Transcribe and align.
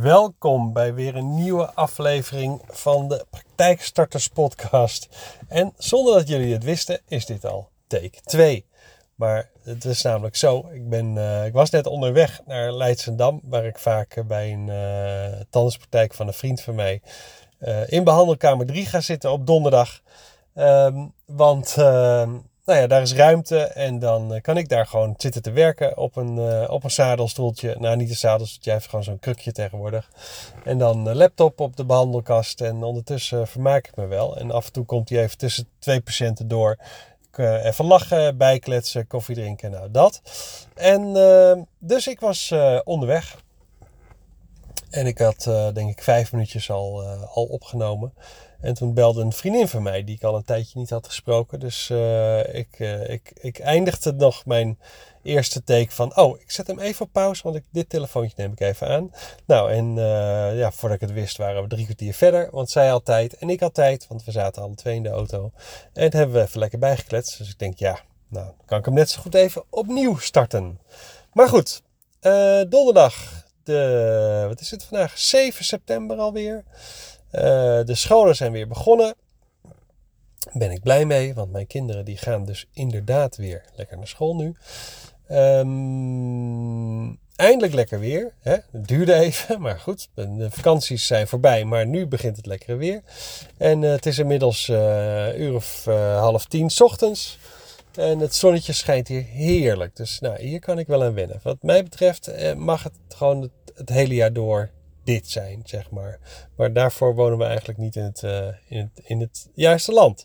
Welkom 0.00 0.72
bij 0.72 0.94
weer 0.94 1.16
een 1.16 1.34
nieuwe 1.34 1.72
aflevering 1.74 2.62
van 2.68 3.08
de 3.08 3.26
Praktijkstarters 3.30 4.28
Podcast. 4.28 5.08
En 5.48 5.72
zonder 5.76 6.14
dat 6.14 6.28
jullie 6.28 6.52
het 6.52 6.64
wisten, 6.64 7.00
is 7.08 7.26
dit 7.26 7.44
al 7.44 7.68
take 7.86 8.20
2. 8.24 8.66
Maar 9.14 9.50
het 9.62 9.84
is 9.84 10.02
namelijk 10.02 10.36
zo, 10.36 10.68
ik, 10.72 10.88
ben, 10.88 11.14
uh, 11.14 11.46
ik 11.46 11.52
was 11.52 11.70
net 11.70 11.86
onderweg 11.86 12.40
naar 12.46 12.72
Leidsendam, 12.72 13.40
waar 13.44 13.64
ik 13.64 13.78
vaak 13.78 14.22
bij 14.26 14.52
een 14.52 14.66
uh, 14.66 15.40
tandartspraktijk 15.50 16.14
van 16.14 16.26
een 16.26 16.32
vriend 16.32 16.60
van 16.60 16.74
mij 16.74 17.02
in 17.86 18.04
behandelkamer 18.04 18.66
3 18.66 18.86
ga 18.86 19.00
zitten 19.00 19.32
op 19.32 19.46
donderdag. 19.46 20.00
Um, 20.54 21.12
want 21.26 21.74
ehm, 21.78 22.38
nou 22.64 22.78
ja, 22.78 22.86
daar 22.86 23.02
is 23.02 23.14
ruimte 23.14 23.58
en 23.58 23.98
dan 23.98 24.38
kan 24.40 24.56
ik 24.56 24.68
daar 24.68 24.86
gewoon 24.86 25.14
zitten 25.16 25.42
te 25.42 25.50
werken 25.50 25.96
op 25.96 26.16
een, 26.16 26.36
uh, 26.36 26.70
op 26.70 26.84
een 26.84 26.90
zadelstoeltje. 26.90 27.76
Nou, 27.78 27.96
niet 27.96 28.08
een 28.08 28.16
zadelstoeltje, 28.16 28.72
even 28.72 28.88
gewoon 28.88 29.04
zo'n 29.04 29.18
krukje 29.18 29.52
tegenwoordig. 29.52 30.10
En 30.64 30.78
dan 30.78 31.08
uh, 31.08 31.14
laptop 31.14 31.60
op 31.60 31.76
de 31.76 31.84
behandelkast 31.84 32.60
en 32.60 32.82
ondertussen 32.82 33.48
vermaak 33.48 33.86
ik 33.86 33.96
me 33.96 34.06
wel. 34.06 34.36
En 34.36 34.50
af 34.50 34.66
en 34.66 34.72
toe 34.72 34.84
komt 34.84 35.08
hij 35.08 35.22
even 35.22 35.38
tussen 35.38 35.68
twee 35.78 36.00
patiënten 36.00 36.48
door. 36.48 36.76
even 37.36 37.84
lachen, 37.84 38.36
bijkletsen, 38.36 39.06
koffie 39.06 39.34
drinken, 39.34 39.70
nou 39.70 39.90
dat. 39.90 40.22
En 40.74 41.12
dus 41.78 42.06
ik 42.06 42.20
was 42.20 42.54
onderweg. 42.84 43.36
En 44.92 45.06
ik 45.06 45.18
had 45.18 45.42
denk 45.74 45.90
ik 45.90 46.02
vijf 46.02 46.32
minuutjes 46.32 46.70
al, 46.70 47.02
al 47.26 47.44
opgenomen. 47.44 48.14
En 48.60 48.74
toen 48.74 48.94
belde 48.94 49.22
een 49.22 49.32
vriendin 49.32 49.68
van 49.68 49.82
mij, 49.82 50.04
die 50.04 50.14
ik 50.14 50.22
al 50.22 50.36
een 50.36 50.44
tijdje 50.44 50.78
niet 50.78 50.90
had 50.90 51.06
gesproken. 51.06 51.60
Dus 51.60 51.88
uh, 51.88 52.54
ik, 52.54 52.78
ik, 53.06 53.32
ik 53.34 53.58
eindigde 53.58 54.12
nog 54.12 54.46
mijn 54.46 54.78
eerste 55.22 55.64
take 55.64 55.90
van... 55.90 56.16
Oh, 56.16 56.40
ik 56.40 56.50
zet 56.50 56.66
hem 56.66 56.78
even 56.78 57.04
op 57.04 57.12
pauze, 57.12 57.42
want 57.42 57.56
ik, 57.56 57.64
dit 57.70 57.88
telefoontje 57.88 58.34
neem 58.36 58.52
ik 58.52 58.60
even 58.60 58.88
aan. 58.88 59.12
Nou, 59.46 59.72
en 59.72 59.94
ja, 60.56 60.72
voordat 60.72 61.02
ik 61.02 61.08
het 61.08 61.16
wist 61.16 61.36
waren 61.36 61.62
we 61.62 61.68
drie 61.68 61.84
kwartier 61.84 62.14
verder. 62.14 62.48
Want 62.50 62.70
zij 62.70 62.88
had 62.88 63.04
tijd 63.04 63.36
en 63.36 63.50
ik 63.50 63.60
had 63.60 63.74
tijd, 63.74 64.06
want 64.08 64.24
we 64.24 64.30
zaten 64.30 64.62
alle 64.62 64.74
twee 64.74 64.96
in 64.96 65.02
de 65.02 65.08
auto. 65.08 65.50
En 65.92 66.02
het 66.02 66.12
hebben 66.12 66.36
we 66.36 66.42
even 66.42 66.60
lekker 66.60 66.78
bijgekletst. 66.78 67.38
Dus 67.38 67.50
ik 67.50 67.58
denk, 67.58 67.78
ja, 67.78 67.98
nou, 68.28 68.52
kan 68.66 68.78
ik 68.78 68.84
hem 68.84 68.94
net 68.94 69.10
zo 69.10 69.20
goed 69.20 69.34
even 69.34 69.64
opnieuw 69.70 70.16
starten. 70.18 70.78
Maar 71.32 71.48
goed, 71.48 71.82
donderdag, 72.68 73.44
de, 73.64 74.44
wat 74.48 74.60
is 74.60 74.70
het 74.70 74.84
vandaag? 74.84 75.18
7 75.18 75.64
september 75.64 76.16
alweer. 76.16 76.64
Uh, 77.32 77.40
de 77.84 77.94
scholen 77.94 78.36
zijn 78.36 78.52
weer 78.52 78.68
begonnen. 78.68 79.14
Ben 80.52 80.70
ik 80.70 80.82
blij 80.82 81.04
mee, 81.04 81.34
want 81.34 81.52
mijn 81.52 81.66
kinderen 81.66 82.04
die 82.04 82.16
gaan 82.16 82.44
dus 82.44 82.66
inderdaad 82.72 83.36
weer 83.36 83.64
lekker 83.74 83.96
naar 83.96 84.06
school 84.06 84.36
nu. 84.36 84.56
Um, 85.30 87.18
eindelijk 87.36 87.74
lekker 87.74 87.98
weer. 87.98 88.32
Hè? 88.40 88.52
Het 88.52 88.88
duurde 88.88 89.14
even, 89.14 89.60
maar 89.60 89.80
goed. 89.80 90.08
De 90.14 90.50
vakanties 90.50 91.06
zijn 91.06 91.28
voorbij, 91.28 91.64
maar 91.64 91.86
nu 91.86 92.06
begint 92.06 92.36
het 92.36 92.46
lekkere 92.46 92.76
weer. 92.76 93.02
En 93.56 93.82
uh, 93.82 93.90
het 93.90 94.06
is 94.06 94.18
inmiddels 94.18 94.68
uh, 94.68 95.38
uur 95.38 95.54
of 95.54 95.84
half 95.84 96.44
tien 96.44 96.70
s 96.70 96.80
ochtends. 96.80 97.38
En 97.96 98.18
het 98.18 98.34
zonnetje 98.34 98.72
schijnt 98.72 99.08
hier 99.08 99.24
heerlijk. 99.24 99.96
Dus 99.96 100.20
nou, 100.20 100.40
hier 100.42 100.60
kan 100.60 100.78
ik 100.78 100.86
wel 100.86 101.02
aan 101.02 101.14
wennen. 101.14 101.40
Wat 101.42 101.62
mij 101.62 101.82
betreft 101.82 102.54
mag 102.56 102.82
het 102.82 102.92
gewoon 103.08 103.50
het, 103.74 103.88
hele 103.88 104.14
jaar 104.14 104.32
door 104.32 104.70
dit 105.04 105.28
zijn, 105.28 105.62
zeg 105.64 105.90
maar. 105.90 106.18
Maar 106.56 106.72
daarvoor 106.72 107.14
wonen 107.14 107.38
we 107.38 107.44
eigenlijk 107.44 107.78
niet 107.78 107.96
in 107.96 108.02
het, 108.02 108.22
uh, 108.22 108.46
in 108.68 108.78
het, 108.78 109.04
in 109.04 109.20
het 109.20 109.48
juiste 109.54 109.92
land. 109.92 110.24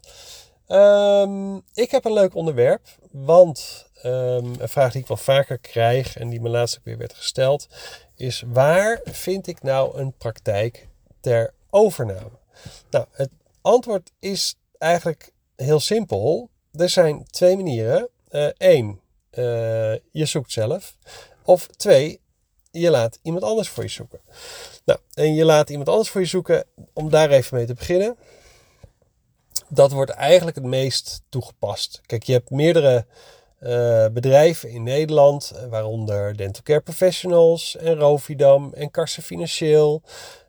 Um, 0.67 1.61
ik 1.73 1.91
heb 1.91 2.05
een 2.05 2.13
leuk 2.13 2.35
onderwerp, 2.35 2.87
want 3.11 3.87
um, 4.03 4.53
een 4.59 4.69
vraag 4.69 4.91
die 4.91 5.01
ik 5.01 5.07
wel 5.07 5.17
vaker 5.17 5.57
krijg 5.57 6.17
en 6.17 6.29
die 6.29 6.41
me 6.41 6.49
laatst 6.49 6.77
ook 6.77 6.83
weer 6.83 6.97
werd 6.97 7.13
gesteld, 7.13 7.67
is 8.15 8.43
waar 8.47 9.01
vind 9.03 9.47
ik 9.47 9.61
nou 9.61 9.97
een 9.97 10.13
praktijk 10.17 10.87
ter 11.19 11.53
overname? 11.69 12.39
Nou, 12.89 13.05
het 13.11 13.29
antwoord 13.61 14.11
is 14.19 14.55
eigenlijk 14.77 15.31
heel 15.55 15.79
simpel. 15.79 16.49
Er 16.77 16.89
zijn 16.89 17.25
twee 17.29 17.55
manieren. 17.55 18.09
Eén, 18.57 18.99
uh, 19.31 19.45
uh, 19.45 19.95
je 20.11 20.25
zoekt 20.25 20.51
zelf. 20.51 20.97
Of 21.43 21.67
twee, 21.67 22.21
je 22.71 22.89
laat 22.89 23.19
iemand 23.21 23.43
anders 23.43 23.69
voor 23.69 23.83
je 23.83 23.89
zoeken. 23.89 24.19
Nou, 24.85 24.99
en 25.13 25.33
je 25.33 25.45
laat 25.45 25.69
iemand 25.69 25.89
anders 25.89 26.09
voor 26.09 26.21
je 26.21 26.27
zoeken, 26.27 26.63
om 26.93 27.09
daar 27.09 27.29
even 27.29 27.57
mee 27.57 27.65
te 27.65 27.73
beginnen. 27.73 28.17
Dat 29.69 29.91
wordt 29.91 30.11
eigenlijk 30.11 30.57
het 30.57 30.65
meest 30.65 31.21
toegepast. 31.29 32.01
Kijk, 32.05 32.23
je 32.23 32.33
hebt 32.33 32.49
meerdere 32.49 33.05
uh, 33.61 34.05
bedrijven 34.07 34.69
in 34.69 34.83
Nederland, 34.83 35.51
waaronder 35.69 36.37
Dental 36.37 36.63
Care 36.63 36.81
Professionals 36.81 37.75
en 37.75 37.95
Rovidam 37.95 38.73
en 38.73 38.91
Karsen 38.91 39.23
Financieel. 39.23 40.01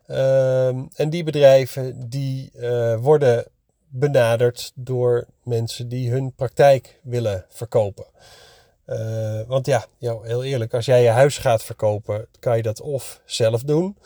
Uh, 0.07 0.67
en 0.67 1.09
die 1.09 1.23
bedrijven 1.23 2.09
die 2.09 2.51
uh, 2.55 2.95
worden 2.95 3.45
benaderd 3.89 4.71
door 4.75 5.27
mensen 5.43 5.89
die 5.89 6.11
hun 6.11 6.33
praktijk 6.33 6.99
willen 7.03 7.45
verkopen. 7.49 8.05
Uh, 8.87 9.41
want 9.47 9.65
ja, 9.65 9.85
jou, 9.97 10.27
heel 10.27 10.43
eerlijk, 10.43 10.73
als 10.73 10.85
jij 10.85 11.03
je 11.03 11.09
huis 11.09 11.37
gaat 11.37 11.63
verkopen, 11.63 12.27
kan 12.39 12.57
je 12.57 12.63
dat 12.63 12.81
of 12.81 13.21
zelf 13.25 13.63
doen. 13.63 13.97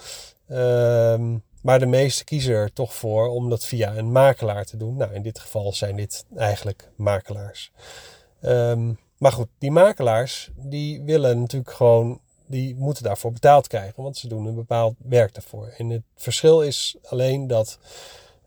Uh, 0.47 1.19
maar 1.61 1.79
de 1.79 1.85
meesten 1.85 2.25
kiezen 2.25 2.53
er 2.53 2.73
toch 2.73 2.93
voor 2.93 3.27
om 3.27 3.49
dat 3.49 3.65
via 3.65 3.95
een 3.95 4.11
makelaar 4.11 4.65
te 4.65 4.77
doen. 4.77 4.97
Nou, 4.97 5.13
in 5.13 5.21
dit 5.21 5.39
geval 5.39 5.73
zijn 5.73 5.95
dit 5.95 6.25
eigenlijk 6.35 6.89
makelaars. 6.95 7.71
Um, 8.41 8.99
maar 9.17 9.31
goed, 9.31 9.47
die 9.57 9.71
makelaars, 9.71 10.49
die 10.55 11.01
willen 11.01 11.39
natuurlijk 11.39 11.71
gewoon, 11.71 12.21
die 12.45 12.75
moeten 12.75 13.03
daarvoor 13.03 13.31
betaald 13.31 13.67
krijgen, 13.67 14.03
want 14.03 14.17
ze 14.17 14.27
doen 14.27 14.45
een 14.45 14.55
bepaald 14.55 14.95
werk 14.97 15.33
daarvoor. 15.33 15.73
En 15.77 15.89
het 15.89 16.03
verschil 16.15 16.61
is 16.61 16.95
alleen 17.03 17.47
dat 17.47 17.79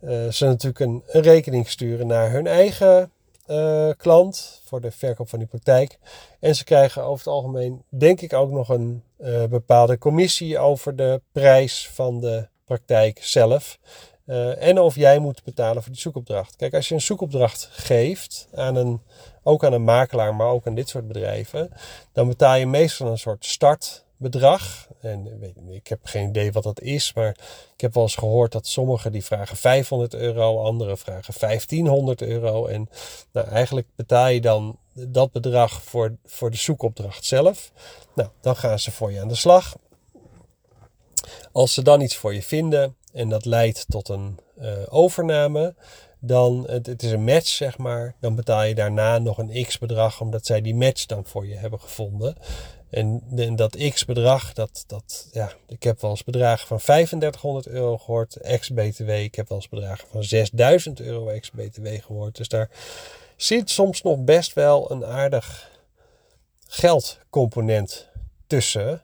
uh, 0.01 0.29
ze 0.31 0.45
natuurlijk 0.45 0.81
een, 0.81 1.03
rekening 1.07 1.69
sturen 1.69 2.07
naar 2.07 2.31
hun 2.31 2.47
eigen 2.47 3.11
uh, 3.51 3.89
klant 3.97 4.61
voor 4.65 4.81
de 4.81 4.91
verkoop 4.91 5.29
van 5.29 5.39
die 5.39 5.49
praktijk. 5.49 5.99
En 6.41 6.55
ze 6.55 6.65
krijgen 6.65 7.03
over 7.03 7.19
het 7.19 7.34
algemeen, 7.34 7.83
denk 7.89 8.21
ik, 8.21 8.33
ook 8.33 8.51
nog 8.51 8.69
een 8.69 9.03
uh, 9.19 9.45
bepaalde 9.45 9.99
commissie 9.99 10.59
over 10.59 10.97
de 10.97 11.21
prijs 11.33 11.91
van 11.93 12.21
de 12.21 12.49
praktijk 12.65 13.19
zelf. 13.23 13.79
En 14.59 14.81
of 14.81 14.95
jij 14.95 15.19
moet 15.19 15.45
betalen 15.45 15.83
voor 15.83 15.93
die 15.93 16.01
zoekopdracht. 16.01 16.56
Kijk, 16.56 16.75
als 16.75 16.89
je 16.89 16.95
een 16.95 17.01
zoekopdracht 17.01 17.69
geeft 17.73 18.49
aan 18.55 18.77
een, 18.77 19.01
ook 19.43 19.65
aan 19.65 19.73
een 19.73 19.85
makelaar, 19.85 20.35
maar 20.35 20.49
ook 20.49 20.67
aan 20.67 20.75
dit 20.75 20.89
soort 20.89 21.09
bedrijven, 21.09 21.71
dan 22.12 22.29
betaal 22.29 22.55
je 22.55 22.67
meestal 22.67 23.06
een 23.06 23.19
soort 23.19 23.45
start 23.45 24.06
bedrag. 24.16 24.88
En 25.00 25.38
weet, 25.38 25.56
ik 25.69 25.87
heb 25.87 25.99
geen 26.03 26.28
idee 26.28 26.53
wat 26.53 26.62
dat 26.62 26.81
is, 26.81 27.12
maar 27.15 27.37
ik 27.75 27.81
heb 27.81 27.94
wel 27.94 28.03
eens 28.03 28.15
gehoord 28.15 28.53
dat 28.53 28.66
sommigen 28.66 29.12
die 29.12 29.25
vragen 29.25 29.56
500 29.56 30.15
euro, 30.15 30.62
anderen 30.62 30.99
vragen 30.99 31.34
1500 31.38 32.22
euro. 32.22 32.66
En 32.66 32.88
nou, 33.32 33.49
eigenlijk 33.49 33.87
betaal 33.97 34.28
je 34.28 34.41
dan 34.41 34.78
dat 34.93 35.32
bedrag 35.32 35.82
voor, 35.82 36.16
voor 36.25 36.50
de 36.50 36.56
zoekopdracht 36.56 37.25
zelf. 37.25 37.72
Nou, 38.15 38.28
dan 38.41 38.56
gaan 38.56 38.78
ze 38.78 38.91
voor 38.91 39.12
je 39.12 39.21
aan 39.21 39.28
de 39.28 39.34
slag. 39.34 39.76
Als 41.53 41.75
ze 41.75 41.82
dan 41.82 42.00
iets 42.00 42.16
voor 42.16 42.34
je 42.34 42.43
vinden 42.43 42.97
en 43.12 43.28
dat 43.28 43.44
leidt 43.44 43.84
tot 43.88 44.09
een 44.09 44.38
uh, 44.60 44.72
overname, 44.88 45.75
dan, 46.21 46.65
het, 46.66 47.03
is 47.03 47.10
een 47.10 47.25
match 47.25 47.49
zeg 47.49 47.78
maar, 47.78 48.15
dan 48.21 48.34
betaal 48.34 48.62
je 48.62 48.75
daarna 48.75 49.19
nog 49.19 49.38
een 49.38 49.65
x 49.65 49.78
bedrag 49.78 50.21
omdat 50.21 50.47
zij 50.47 50.60
die 50.60 50.75
match 50.75 51.06
dan 51.06 51.25
voor 51.25 51.47
je 51.47 51.55
hebben 51.55 51.81
gevonden. 51.81 52.37
En, 52.91 53.23
dat 53.57 53.77
x-bedrag, 53.91 54.53
dat, 54.53 54.85
dat, 54.87 55.29
ja, 55.33 55.53
ik 55.69 55.83
heb 55.83 56.01
wel 56.01 56.11
eens 56.11 56.25
bedragen 56.25 56.67
van 56.67 56.79
3500 56.79 57.67
euro 57.67 57.99
gehoord, 57.99 58.37
ex-BTW. 58.37 59.11
Ik 59.11 59.35
heb 59.35 59.49
wel 59.49 59.59
eens 59.59 59.69
bedragen 59.69 60.09
van 60.09 60.25
6000 60.25 61.01
euro 61.01 61.29
ex-BTW 61.29 61.87
gehoord. 61.87 62.37
Dus 62.37 62.49
daar 62.49 62.71
zit 63.37 63.71
soms 63.71 64.03
nog 64.03 64.25
best 64.25 64.53
wel 64.53 64.91
een 64.91 65.05
aardig 65.05 65.71
geldcomponent 66.67 68.09
tussen. 68.47 69.03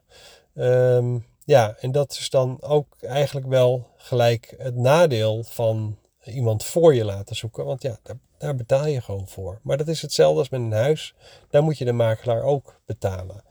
Um, 0.55 1.25
ja, 1.45 1.75
en 1.79 1.91
dat 1.91 2.11
is 2.11 2.29
dan 2.29 2.57
ook 2.61 2.95
eigenlijk 3.01 3.47
wel 3.47 3.87
gelijk 3.97 4.53
het 4.57 4.75
nadeel 4.75 5.43
van 5.43 5.97
iemand 6.23 6.63
voor 6.63 6.95
je 6.95 7.05
laten 7.05 7.35
zoeken. 7.35 7.65
Want 7.65 7.81
ja, 7.81 7.97
daar, 8.03 8.17
daar, 8.43 8.55
betaal 8.55 8.85
je 8.85 9.01
gewoon 9.01 9.27
voor. 9.27 9.59
Maar 9.63 9.77
dat 9.77 9.87
is 9.87 10.01
hetzelfde 10.01 10.39
als 10.39 10.49
met 10.49 10.61
een 10.61 10.71
huis. 10.71 11.15
Daar 11.49 11.63
moet 11.63 11.77
je 11.77 11.85
de 11.85 11.91
makelaar 11.91 12.43
ook 12.43 12.79
betalen. 12.85 13.43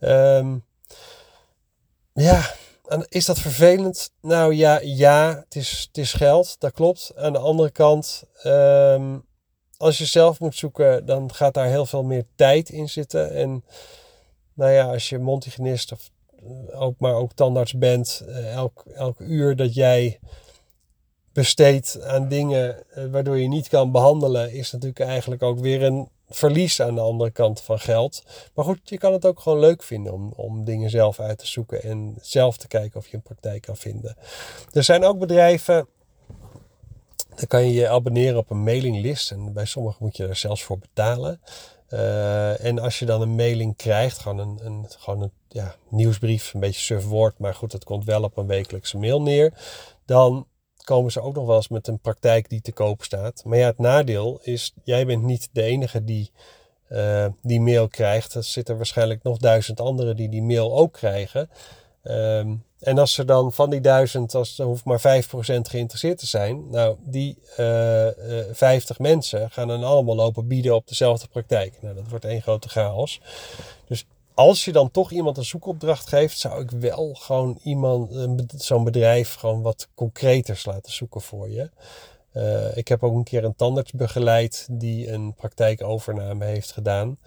Um, 0.00 0.64
ja, 2.12 2.54
is 3.08 3.24
dat 3.24 3.38
vervelend? 3.38 4.10
Nou 4.20 4.54
ja, 4.54 4.80
ja 4.82 5.42
het, 5.44 5.54
is, 5.56 5.84
het 5.86 5.98
is 5.98 6.12
geld, 6.12 6.56
dat 6.58 6.72
klopt. 6.72 7.12
Aan 7.16 7.32
de 7.32 7.38
andere 7.38 7.70
kant, 7.70 8.24
um, 8.44 9.24
als 9.76 9.98
je 9.98 10.06
zelf 10.06 10.40
moet 10.40 10.56
zoeken, 10.56 11.06
dan 11.06 11.34
gaat 11.34 11.54
daar 11.54 11.68
heel 11.68 11.86
veel 11.86 12.04
meer 12.04 12.24
tijd 12.36 12.68
in 12.68 12.88
zitten. 12.88 13.34
En 13.34 13.64
nou 14.54 14.70
ja, 14.72 14.84
als 14.84 15.08
je 15.08 15.18
mondhygiënist 15.18 15.92
of 15.92 16.10
ook, 16.72 16.94
maar 16.98 17.14
ook 17.14 17.32
tandarts 17.32 17.72
bent, 17.72 18.22
uh, 18.28 18.52
elk, 18.52 18.84
elk 18.94 19.20
uur 19.20 19.56
dat 19.56 19.74
jij 19.74 20.18
besteedt 21.38 22.02
aan 22.02 22.28
dingen 22.28 22.76
uh, 22.96 23.04
waardoor 23.10 23.38
je 23.38 23.48
niet 23.48 23.68
kan 23.68 23.92
behandelen, 23.92 24.52
is 24.52 24.70
natuurlijk 24.70 25.00
eigenlijk 25.00 25.42
ook 25.42 25.58
weer 25.58 25.82
een 25.82 26.08
verlies 26.28 26.80
aan 26.80 26.94
de 26.94 27.00
andere 27.00 27.30
kant 27.30 27.60
van 27.60 27.78
geld. 27.78 28.22
Maar 28.54 28.64
goed, 28.64 28.78
je 28.84 28.98
kan 28.98 29.12
het 29.12 29.26
ook 29.26 29.40
gewoon 29.40 29.58
leuk 29.58 29.82
vinden 29.82 30.12
om, 30.12 30.32
om 30.36 30.64
dingen 30.64 30.90
zelf 30.90 31.20
uit 31.20 31.38
te 31.38 31.46
zoeken 31.46 31.82
en 31.82 32.16
zelf 32.20 32.56
te 32.56 32.68
kijken 32.68 33.00
of 33.00 33.08
je 33.08 33.16
een 33.16 33.22
praktijk 33.22 33.62
kan 33.62 33.76
vinden. 33.76 34.16
Er 34.72 34.84
zijn 34.84 35.04
ook 35.04 35.18
bedrijven 35.18 35.86
dan 37.38 37.46
kan 37.46 37.64
je 37.64 37.72
je 37.72 37.88
abonneren 37.88 38.38
op 38.38 38.50
een 38.50 38.62
mailinglist. 38.62 39.30
En 39.30 39.52
bij 39.52 39.64
sommigen 39.64 39.98
moet 40.00 40.16
je 40.16 40.26
er 40.26 40.36
zelfs 40.36 40.62
voor 40.62 40.78
betalen. 40.78 41.40
Uh, 41.90 42.64
en 42.64 42.78
als 42.78 42.98
je 42.98 43.06
dan 43.06 43.20
een 43.20 43.34
mailing 43.34 43.76
krijgt, 43.76 44.18
gewoon 44.18 44.38
een, 44.38 44.58
een, 44.62 44.86
gewoon 44.98 45.22
een 45.22 45.32
ja, 45.48 45.74
nieuwsbrief, 45.88 46.54
een 46.54 46.60
beetje 46.60 46.80
suf 46.80 47.04
woord, 47.04 47.38
maar 47.38 47.54
goed, 47.54 47.70
dat 47.70 47.84
komt 47.84 48.04
wel 48.04 48.22
op 48.22 48.36
een 48.36 48.46
wekelijkse 48.46 48.98
mail 48.98 49.22
neer. 49.22 49.52
Dan 50.04 50.46
komen 50.88 51.12
ze 51.12 51.20
ook 51.20 51.34
nog 51.34 51.46
wel 51.46 51.56
eens 51.56 51.68
met 51.68 51.86
een 51.86 51.98
praktijk 51.98 52.48
die 52.48 52.60
te 52.60 52.72
koop 52.72 53.02
staat. 53.02 53.42
Maar 53.44 53.58
ja, 53.58 53.66
het 53.66 53.78
nadeel 53.78 54.38
is, 54.42 54.72
jij 54.84 55.06
bent 55.06 55.22
niet 55.22 55.48
de 55.52 55.62
enige 55.62 56.04
die 56.04 56.30
uh, 56.90 57.26
die 57.42 57.60
mail 57.60 57.88
krijgt. 57.88 58.34
Er 58.34 58.44
zitten 58.44 58.76
waarschijnlijk 58.76 59.22
nog 59.22 59.38
duizend 59.38 59.80
anderen 59.80 60.16
die 60.16 60.28
die 60.28 60.42
mail 60.42 60.76
ook 60.76 60.92
krijgen. 60.92 61.50
Um, 62.02 62.64
en 62.80 62.98
als 62.98 63.18
er 63.18 63.26
dan 63.26 63.52
van 63.52 63.70
die 63.70 63.80
duizend, 63.80 64.34
als 64.34 64.58
er 64.58 64.64
hoeft 64.64 64.84
maar 64.84 65.00
5% 65.00 65.30
geïnteresseerd 65.62 66.18
te 66.18 66.26
zijn, 66.26 66.70
nou, 66.70 66.96
die 67.00 67.38
uh, 67.58 68.06
uh, 68.06 68.12
50 68.52 68.98
mensen 68.98 69.50
gaan 69.50 69.68
dan 69.68 69.84
allemaal 69.84 70.14
lopen 70.14 70.46
bieden 70.46 70.74
op 70.74 70.88
dezelfde 70.88 71.28
praktijk. 71.28 71.78
Nou, 71.80 71.94
dat 71.94 72.08
wordt 72.08 72.24
één 72.24 72.42
grote 72.42 72.68
chaos. 72.68 73.20
Dus 73.86 74.06
als 74.38 74.64
je 74.64 74.72
dan 74.72 74.90
toch 74.90 75.10
iemand 75.10 75.36
een 75.36 75.44
zoekopdracht 75.44 76.08
geeft, 76.08 76.38
zou 76.38 76.62
ik 76.62 76.70
wel 76.70 77.14
gewoon 77.14 77.58
iemand, 77.62 78.10
zo'n 78.56 78.84
bedrijf, 78.84 79.34
gewoon 79.34 79.62
wat 79.62 79.88
concreters 79.94 80.64
laten 80.64 80.92
zoeken 80.92 81.20
voor 81.20 81.50
je. 81.50 81.70
Uh, 82.32 82.76
ik 82.76 82.88
heb 82.88 83.02
ook 83.02 83.14
een 83.14 83.24
keer 83.24 83.44
een 83.44 83.54
tandarts 83.54 83.92
begeleid 83.92 84.68
die 84.70 85.12
een 85.12 85.34
praktijkovername 85.34 86.44
heeft 86.44 86.72
gedaan. 86.72 87.18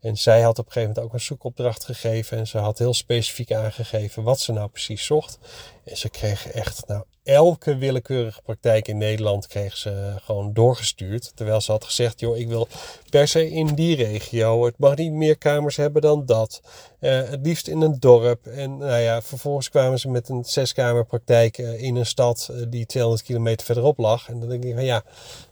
En 0.00 0.16
zij 0.16 0.40
had 0.42 0.58
op 0.58 0.66
een 0.66 0.72
gegeven 0.72 0.94
moment 0.94 1.06
ook 1.06 1.12
een 1.12 1.26
zoekopdracht 1.26 1.84
gegeven. 1.84 2.38
En 2.38 2.46
ze 2.46 2.58
had 2.58 2.78
heel 2.78 2.94
specifiek 2.94 3.52
aangegeven 3.52 4.22
wat 4.22 4.40
ze 4.40 4.52
nou 4.52 4.68
precies 4.68 5.04
zocht. 5.04 5.38
En 5.84 5.96
ze 5.96 6.08
kreeg 6.08 6.48
echt, 6.48 6.86
nou, 6.86 7.04
elke 7.22 7.76
willekeurige 7.76 8.42
praktijk 8.42 8.88
in 8.88 8.98
Nederland 8.98 9.46
kreeg 9.46 9.76
ze 9.76 10.14
gewoon 10.22 10.52
doorgestuurd. 10.52 11.32
Terwijl 11.34 11.60
ze 11.60 11.72
had 11.72 11.84
gezegd, 11.84 12.20
joh, 12.20 12.36
ik 12.36 12.48
wil 12.48 12.68
per 13.10 13.28
se 13.28 13.50
in 13.50 13.66
die 13.66 13.96
regio. 13.96 14.64
Het 14.64 14.78
mag 14.78 14.96
niet 14.96 15.12
meer 15.12 15.38
kamers 15.38 15.76
hebben 15.76 16.02
dan 16.02 16.26
dat. 16.26 16.60
Uh, 17.00 17.28
het 17.28 17.40
liefst 17.42 17.68
in 17.68 17.80
een 17.80 17.96
dorp. 17.98 18.46
En 18.46 18.76
nou 18.76 19.00
ja, 19.00 19.22
vervolgens 19.22 19.70
kwamen 19.70 19.98
ze 19.98 20.08
met 20.08 20.28
een 20.28 20.44
zeskamerpraktijk 20.44 21.58
uh, 21.58 21.82
in 21.82 21.96
een 21.96 22.06
stad 22.06 22.48
uh, 22.50 22.66
die 22.68 22.86
200 22.86 23.26
kilometer 23.26 23.66
verderop 23.66 23.98
lag. 23.98 24.28
En 24.28 24.40
dan 24.40 24.48
denk 24.48 24.64
ik 24.64 24.74
van 24.74 24.84
ja, 24.84 25.02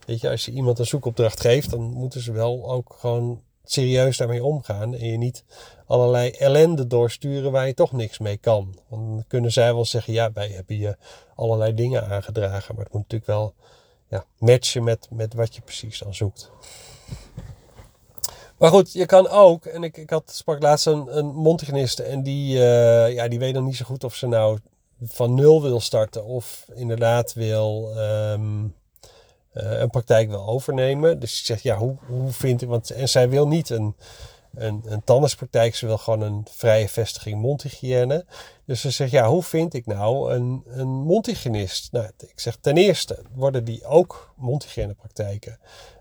weet 0.07 0.21
je, 0.21 0.31
als 0.31 0.45
je 0.45 0.53
iemand 0.53 0.79
een 0.79 0.87
zoekopdracht 0.87 1.41
geeft, 1.41 1.71
dan 1.71 1.83
moeten 1.83 2.21
ze 2.21 2.33
wel 2.33 2.71
ook 2.71 2.97
gewoon 2.99 3.43
serieus 3.71 4.17
daarmee 4.17 4.45
omgaan 4.45 4.95
en 4.95 5.07
je 5.07 5.17
niet 5.17 5.45
allerlei 5.87 6.31
ellende 6.31 6.87
doorsturen 6.87 7.53
waar 7.53 7.67
je 7.67 7.75
toch 7.75 7.93
niks 7.93 8.19
mee 8.19 8.37
kan. 8.37 8.79
Dan 8.91 9.25
kunnen 9.29 9.53
zij 9.53 9.75
wel 9.75 9.85
zeggen, 9.85 10.13
ja, 10.13 10.33
wij 10.33 10.49
hebben 10.49 10.77
je 10.77 10.97
allerlei 11.35 11.75
dingen 11.75 12.09
aangedragen, 12.09 12.75
maar 12.75 12.85
het 12.85 12.93
moet 12.93 13.03
natuurlijk 13.03 13.31
wel 13.31 13.55
ja, 14.09 14.25
matchen 14.39 14.85
met, 14.85 15.09
met 15.11 15.35
wat 15.35 15.55
je 15.55 15.61
precies 15.61 15.99
dan 15.99 16.15
zoekt. 16.15 16.51
Maar 18.59 18.71
goed, 18.71 18.93
je 18.93 19.07
kan 19.07 19.29
ook, 19.29 19.65
en 19.65 19.83
ik, 19.83 19.97
ik 19.97 20.11
had, 20.11 20.31
sprak 20.31 20.63
laatst 20.63 20.87
een, 20.87 21.19
een 21.19 21.59
en 21.97 22.23
die, 22.23 22.55
uh, 22.55 23.15
ja, 23.15 23.29
die 23.29 23.39
weet 23.39 23.55
dan 23.55 23.65
niet 23.65 23.77
zo 23.77 23.85
goed 23.85 24.05
of 24.05 24.15
ze 24.15 24.27
nou 24.27 24.59
van 25.01 25.35
nul 25.35 25.63
wil 25.63 25.81
starten 25.81 26.25
of 26.25 26.67
inderdaad 26.75 27.33
wil 27.33 27.93
uh, 27.97 28.65
een 29.57 29.91
praktijk 29.91 30.29
wil 30.29 30.47
overnemen. 30.47 31.21
Dus 31.21 31.39
je 31.39 31.45
zegt, 31.45 31.63
ja, 31.63 31.77
hoe, 31.77 31.97
hoe 32.07 32.33
vindt 32.33 32.63
u, 32.63 32.67
want 32.67 32.91
en 32.91 33.09
zij 33.09 33.29
wil 33.29 33.49
niet 33.49 33.71
een, 33.71 33.97
een, 34.55 34.83
een 34.85 35.05
tandartspraktijk, 35.05 35.75
ze 35.75 35.87
wil 35.87 35.99
gewoon 35.99 36.21
een 36.21 36.47
vrije 36.51 36.89
vestiging 36.89 37.41
mondhygiëne. 37.41 38.25
Dus 38.65 38.81
ze 38.81 38.91
zegt, 38.91 39.11
ja, 39.11 39.29
hoe 39.29 39.43
vind 39.43 39.75
ik 39.75 39.87
nou 39.87 40.35
een, 40.35 40.63
een 40.67 40.89
mondhygiënist? 40.89 41.93
Nou, 41.93 42.11
ik 42.19 42.41
zeg, 42.41 42.57
ten 42.61 42.77
eerste 42.77 43.23
worden 43.35 43.65
die 43.65 43.85
ook 43.85 44.35
mondhygiënepraktijken, 44.37 45.59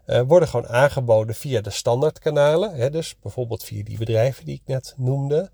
uh, 0.08 0.22
worden 0.28 0.50
gewoon 0.50 0.68
aangeboden 0.68 1.36
via 1.36 1.62
de 1.62 1.70
standaardkanalen. 1.70 2.76
Hè, 2.76 2.90
dus 2.90 3.16
bijvoorbeeld 3.22 3.64
via 3.64 3.84
die 3.84 3.98
bedrijven 3.98 4.46
die 4.46 4.56
ik 4.56 4.62
net 4.66 4.94
noemde. 4.98 5.50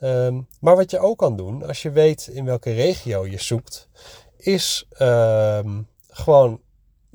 Um, 0.00 0.48
maar 0.60 0.76
wat 0.76 0.90
je 0.90 0.98
ook 0.98 1.18
kan 1.18 1.36
doen, 1.36 1.66
als 1.66 1.82
je 1.82 1.90
weet 1.90 2.26
in 2.26 2.44
welke 2.44 2.72
regio 2.72 3.26
je 3.26 3.38
zoekt, 3.38 3.88
is 4.36 4.86
um, 4.98 5.88
gewoon 6.10 6.60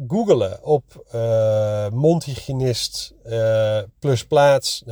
googelen 0.07 0.63
op 0.63 1.05
uh, 1.15 1.87
plus 3.99 4.25
plaats. 4.25 4.83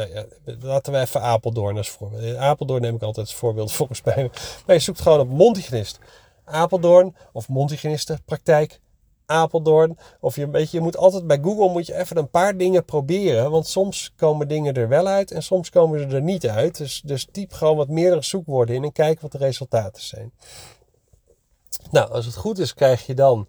Laten 0.59 0.93
we 0.93 0.99
even 0.99 1.21
Apeldoorn 1.21 1.77
als 1.77 1.89
voorbeeld. 1.89 2.35
Apeldoorn 2.35 2.81
neem 2.81 2.95
ik 2.95 3.01
altijd 3.01 3.25
als 3.25 3.35
voorbeeld 3.35 3.71
volgens 3.81 4.01
mij. 4.03 4.29
Maar 4.65 4.75
je 4.75 4.81
zoekt 4.81 5.01
gewoon 5.01 5.19
op 5.19 5.29
mondhygiënist 5.29 5.99
Apeldoorn 6.45 7.15
of 7.33 7.47
praktijk 8.25 8.79
Apeldoorn. 9.25 9.97
Of 10.19 10.35
je, 10.35 10.43
een 10.43 10.51
beetje, 10.51 10.77
je 10.77 10.83
moet 10.83 10.97
altijd 10.97 11.27
bij 11.27 11.39
Google 11.41 11.69
moet 11.69 11.85
je 11.85 11.95
even 11.95 12.17
een 12.17 12.29
paar 12.29 12.57
dingen 12.57 12.85
proberen. 12.85 13.51
Want 13.51 13.67
soms 13.67 14.13
komen 14.15 14.47
dingen 14.47 14.73
er 14.73 14.87
wel 14.87 15.07
uit 15.07 15.31
en 15.31 15.43
soms 15.43 15.69
komen 15.69 15.99
ze 15.99 16.15
er 16.15 16.21
niet 16.21 16.47
uit. 16.47 16.77
Dus, 16.77 17.01
dus 17.05 17.27
typ 17.31 17.53
gewoon 17.53 17.77
wat 17.77 17.87
meerdere 17.87 18.21
zoekwoorden 18.23 18.75
in 18.75 18.83
en 18.83 18.91
kijk 18.91 19.21
wat 19.21 19.31
de 19.31 19.37
resultaten 19.37 20.03
zijn. 20.03 20.33
Nou, 21.91 22.11
als 22.11 22.25
het 22.25 22.35
goed 22.35 22.59
is, 22.59 22.73
krijg 22.73 23.05
je 23.05 23.13
dan 23.13 23.47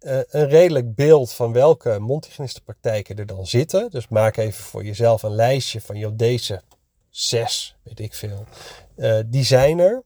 uh, 0.00 0.18
een 0.28 0.48
redelijk 0.48 0.94
beeld 0.94 1.32
van 1.32 1.52
welke 1.52 1.98
mondhygiënistenpraktijken 1.98 3.16
er 3.16 3.26
dan 3.26 3.46
zitten. 3.46 3.90
Dus 3.90 4.08
maak 4.08 4.36
even 4.36 4.64
voor 4.64 4.84
jezelf 4.84 5.22
een 5.22 5.34
lijstje 5.34 5.80
van 5.80 5.96
joh, 5.96 6.12
deze 6.16 6.62
zes, 7.10 7.76
weet 7.82 8.00
ik 8.00 8.14
veel, 8.14 8.44
uh, 8.96 9.18
die 9.26 9.44
zijn 9.44 9.78
er. 9.78 10.02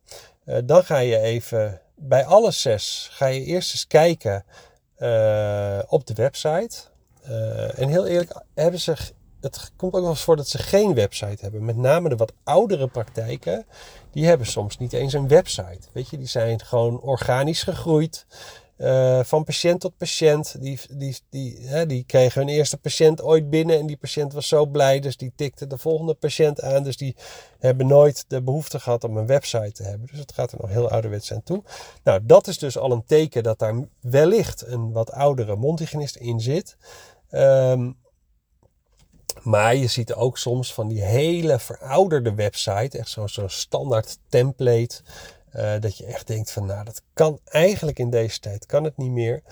Uh, 0.47 0.59
dan 0.65 0.85
ga 0.85 0.99
je 0.99 1.19
even 1.19 1.81
bij 1.95 2.25
alle 2.25 2.51
zes 2.51 3.09
ga 3.13 3.27
je 3.27 3.45
eerst 3.45 3.73
eens 3.73 3.87
kijken 3.87 4.45
op 5.89 6.07
de 6.07 6.15
website. 6.15 6.77
en 7.77 7.89
heel 7.89 8.07
eerlijk, 8.07 8.43
hebben 8.55 8.81
ze, 8.81 8.95
het 9.41 9.73
komt 9.77 9.95
ook 9.95 10.01
wel 10.01 10.11
eens 10.11 10.23
voor 10.23 10.37
dat 10.37 10.49
ze 10.49 10.59
geen 10.59 10.95
website 10.95 11.43
hebben. 11.43 11.65
Met 11.65 11.77
name 11.77 12.09
de 12.09 12.17
wat 12.17 12.33
oudere 12.45 12.87
praktijken, 12.89 13.67
die 14.11 14.27
hebben 14.27 14.47
soms 14.47 14.79
niet 14.79 14.93
eens 14.93 15.13
een 15.13 15.29
website. 15.29 15.89
Weet 15.93 16.09
je, 16.09 16.19
die 16.19 16.27
zijn 16.27 16.61
gewoon 16.61 17.01
organisch 17.01 17.63
gegroeid. 17.63 18.27
Uh, 18.79 19.21
van 19.25 19.45
patiënt 19.45 19.81
tot 19.81 19.97
patiënt. 19.97 20.57
Die, 20.61 20.81
die, 20.91 21.17
die, 21.31 21.59
hè, 21.61 21.87
die 21.87 22.05
kregen 22.05 22.41
hun 22.41 22.55
eerste 22.55 22.77
patiënt 22.77 23.23
ooit 23.23 23.51
binnen 23.51 23.79
en 23.79 23.87
die 23.87 23.97
patiënt 23.97 24.33
was 24.33 24.49
zo 24.49 24.67
blij, 24.67 25.01
dus 25.01 25.17
die 25.17 25.33
tikte 25.37 25.67
de 25.67 25.79
volgende 25.79 26.15
patiënt 26.15 26.63
aan. 26.63 26.83
Dus 26.83 26.97
die 26.97 27.17
hebben 27.59 27.87
nooit 27.87 28.25
de 28.29 28.43
behoefte 28.43 28.81
gehad 28.81 29.05
om 29.05 29.17
een 29.17 29.27
website 29.27 29.73
te 29.73 29.83
hebben. 29.83 30.09
Dus 30.11 30.19
het 30.19 30.33
gaat 30.33 30.53
er 30.53 30.59
nog 30.61 30.71
heel 30.71 30.91
ouderwets 30.91 31.33
aan 31.33 31.43
toe. 31.43 31.63
Nou, 32.05 32.21
dat 32.23 32.47
is 32.47 32.59
dus 32.59 32.79
al 32.79 32.93
een 32.93 33.05
teken 33.05 33.43
dat 33.43 33.59
daar 33.59 33.75
wellicht 34.01 34.67
een 34.67 34.93
wat 34.93 35.13
oudere 35.13 35.57
mondhygiënist 35.57 36.17
in 36.17 36.41
zit. 36.41 36.77
Um, 37.31 37.97
maar 39.43 39.77
je 39.77 39.87
ziet 39.87 40.15
ook 40.15 40.39
soms 40.39 40.75
van 40.75 40.89
die 40.89 41.03
hele 41.03 41.59
verouderde 41.59 42.35
website, 42.35 42.99
echt 42.99 43.09
zo'n 43.09 43.29
zo 43.29 43.49
standaard 43.49 44.19
template. 44.29 45.03
Uh, 45.57 45.73
dat 45.81 45.97
je 45.97 46.05
echt 46.05 46.27
denkt 46.27 46.51
van 46.51 46.67
nou 46.67 46.85
dat 46.85 47.03
kan 47.13 47.41
eigenlijk 47.45 47.99
in 47.99 48.11
deze 48.11 48.41
tijd 48.41 48.67
kan 48.67 48.85
het 48.85 48.97
niet 48.97 49.11
meer. 49.11 49.43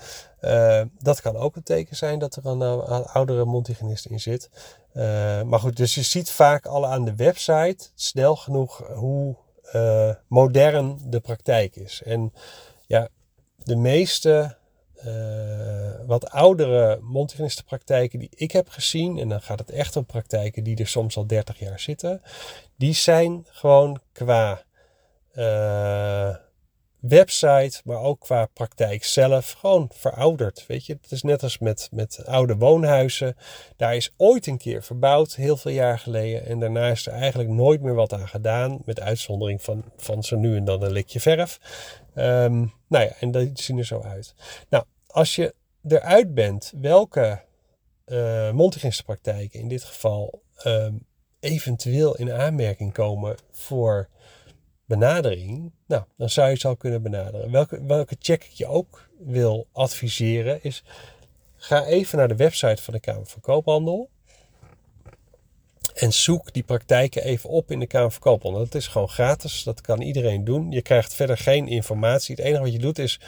Uh, 0.41 0.81
dat 0.99 1.21
kan 1.21 1.35
ook 1.35 1.55
een 1.55 1.63
teken 1.63 1.95
zijn 1.95 2.19
dat 2.19 2.35
er 2.35 2.45
een, 2.45 2.61
een 2.61 3.05
oudere 3.05 3.45
mondhygiënist 3.45 4.05
in 4.05 4.19
zit. 4.19 4.49
Maar 5.45 5.59
goed, 5.59 5.77
dus 5.77 5.95
je 5.95 6.03
ziet 6.03 6.29
vaak 6.29 6.65
al 6.65 6.87
aan 6.87 7.05
de 7.05 7.15
website 7.15 7.89
snel 7.95 8.35
genoeg 8.35 8.77
hoe 8.93 9.35
modern 10.27 10.99
de 11.05 11.19
praktijk 11.19 11.75
is. 11.75 12.01
En 12.05 12.33
ja, 12.87 13.09
de 13.63 13.75
meeste 13.75 14.55
wat 16.05 16.29
oudere 16.29 16.99
mondhygiënistenpraktijken 17.01 18.19
die 18.19 18.31
ik 18.35 18.51
heb 18.51 18.69
gezien, 18.69 19.19
en 19.19 19.29
dan 19.29 19.41
gaat 19.41 19.59
het 19.59 19.71
echt 19.71 19.95
om 19.95 20.05
praktijken 20.05 20.63
die 20.63 20.77
er 20.77 20.87
soms 20.87 21.17
al 21.17 21.27
30 21.27 21.59
jaar 21.59 21.79
zitten, 21.79 22.21
die 22.75 22.93
zijn 22.93 23.45
gewoon 23.49 23.99
qua 24.11 24.63
uh, 25.33 26.35
website, 26.99 27.81
maar 27.83 27.97
ook 27.97 28.19
qua 28.19 28.45
praktijk 28.45 29.03
zelf, 29.03 29.51
gewoon 29.51 29.89
verouderd. 29.93 30.65
Weet 30.67 30.85
je, 30.85 30.97
het 31.01 31.11
is 31.11 31.21
net 31.21 31.43
als 31.43 31.59
met, 31.59 31.89
met 31.91 32.25
oude 32.25 32.55
woonhuizen. 32.55 33.35
Daar 33.77 33.95
is 33.95 34.13
ooit 34.17 34.47
een 34.47 34.57
keer 34.57 34.83
verbouwd, 34.83 35.35
heel 35.35 35.57
veel 35.57 35.71
jaar 35.71 35.99
geleden. 35.99 36.45
En 36.45 36.59
daarna 36.59 36.89
is 36.89 37.07
er 37.07 37.13
eigenlijk 37.13 37.49
nooit 37.49 37.81
meer 37.81 37.93
wat 37.93 38.13
aan 38.13 38.27
gedaan. 38.27 38.81
Met 38.85 38.99
uitzondering 38.99 39.61
van, 39.61 39.83
van 39.97 40.23
zo 40.23 40.35
nu 40.35 40.57
en 40.57 40.65
dan 40.65 40.83
een 40.83 40.91
likje 40.91 41.19
verf. 41.19 41.59
Um, 42.15 42.73
nou 42.87 43.05
ja, 43.05 43.11
en 43.19 43.31
die 43.31 43.51
zien 43.53 43.77
er 43.77 43.85
zo 43.85 44.01
uit. 44.01 44.33
Nou, 44.69 44.83
als 45.07 45.35
je 45.35 45.53
eruit 45.87 46.33
bent 46.33 46.73
welke 46.81 47.41
uh, 48.05 48.59
in 49.49 49.67
dit 49.67 49.83
geval 49.83 50.41
um, 50.65 51.05
eventueel 51.39 52.15
in 52.15 52.31
aanmerking 52.31 52.93
komen 52.93 53.35
voor 53.51 54.09
benadering, 54.97 55.71
nou, 55.87 56.03
dan 56.17 56.29
zou 56.29 56.47
je 56.47 56.53
het 56.53 56.65
al 56.65 56.75
kunnen 56.75 57.01
benaderen. 57.01 57.51
Welke, 57.51 57.85
welke 57.85 58.15
check 58.19 58.43
ik 58.43 58.51
je 58.51 58.67
ook 58.67 59.09
wil 59.19 59.67
adviseren 59.71 60.63
is, 60.63 60.83
ga 61.55 61.85
even 61.85 62.17
naar 62.17 62.27
de 62.27 62.35
website 62.35 62.81
van 62.81 62.93
de 62.93 62.99
Kamer 62.99 63.25
van 63.25 63.41
Koophandel. 63.41 64.09
En 65.93 66.13
zoek 66.13 66.53
die 66.53 66.63
praktijken 66.63 67.23
even 67.23 67.49
op 67.49 67.71
in 67.71 67.79
de 67.79 67.87
Kamer 67.87 68.11
van 68.11 68.21
Koophandel. 68.21 68.63
Dat 68.63 68.75
is 68.75 68.87
gewoon 68.87 69.09
gratis. 69.09 69.63
Dat 69.63 69.81
kan 69.81 70.01
iedereen 70.01 70.43
doen. 70.43 70.71
Je 70.71 70.81
krijgt 70.81 71.13
verder 71.13 71.37
geen 71.37 71.67
informatie. 71.67 72.35
Het 72.35 72.45
enige 72.45 72.63
wat 72.63 72.71
je 72.71 72.79
doet 72.79 72.99
is 72.99 73.19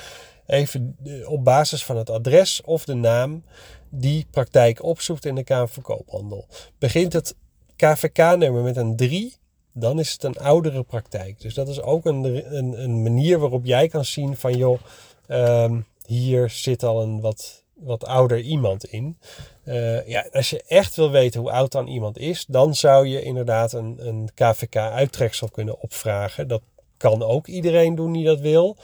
even 0.45 0.97
op 1.25 1.43
basis 1.43 1.83
van 1.83 1.97
het 1.97 2.09
adres 2.09 2.61
of 2.61 2.85
de 2.85 2.93
naam 2.93 3.43
die 3.89 4.27
praktijk 4.31 4.83
opzoekt 4.83 5.25
in 5.25 5.35
de 5.35 5.43
Kamer 5.43 5.67
van 5.67 5.83
Koophandel. 5.83 6.47
Begint 6.79 7.13
het 7.13 7.35
KVK-nummer 7.75 8.63
met 8.63 8.77
een 8.77 8.95
3, 8.95 9.35
dan 9.77 9.99
is 9.99 10.11
het 10.11 10.23
een 10.23 10.37
oudere 10.37 10.83
praktijk. 10.83 11.41
Dus 11.41 11.53
dat 11.53 11.67
is 11.67 11.81
ook 11.81 12.05
een, 12.05 12.55
een, 12.57 12.83
een 12.83 13.03
manier 13.03 13.39
waarop 13.39 13.65
jij 13.65 13.87
kan 13.87 14.05
zien 14.05 14.37
van 14.37 14.57
joh, 14.57 14.79
ehm, 15.27 15.79
hier 16.05 16.49
zit 16.49 16.83
al 16.83 17.01
een 17.01 17.21
wat, 17.21 17.63
wat 17.73 18.05
ouder 18.05 18.39
iemand 18.39 18.85
in. 18.85 19.17
Uh, 19.65 20.07
ja, 20.07 20.27
als 20.31 20.49
je 20.49 20.63
echt 20.67 20.95
wil 20.95 21.11
weten 21.11 21.39
hoe 21.41 21.51
oud 21.51 21.71
dan 21.71 21.87
iemand 21.87 22.17
is, 22.17 22.45
dan 22.47 22.75
zou 22.75 23.07
je 23.07 23.21
inderdaad 23.21 23.73
een, 23.73 24.07
een 24.07 24.29
KVK-uittreksel 24.33 25.49
kunnen 25.49 25.81
opvragen. 25.81 26.47
Dat 26.47 26.61
kan 26.97 27.23
ook 27.23 27.47
iedereen 27.47 27.95
doen 27.95 28.11
die 28.11 28.25
dat 28.25 28.39
wil. 28.39 28.77